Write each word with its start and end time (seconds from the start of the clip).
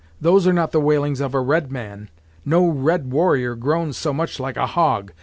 Those 0.19 0.47
are 0.47 0.51
not 0.53 0.71
the 0.71 0.81
wailings 0.81 1.21
of 1.21 1.35
a 1.35 1.39
red 1.39 1.71
man! 1.71 2.09
no 2.43 2.65
red 2.65 3.11
warrior 3.11 3.53
groans 3.53 3.97
so 3.97 4.11
much 4.11 4.39
like 4.39 4.57
a 4.57 4.65
hog. 4.65 5.11